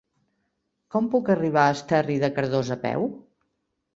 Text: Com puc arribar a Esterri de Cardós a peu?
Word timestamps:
Com 0.95 1.09
puc 1.15 1.29
arribar 1.33 1.65
a 1.67 1.75
Esterri 1.77 2.17
de 2.25 2.31
Cardós 2.39 2.71
a 2.79 2.81
peu? 2.87 3.05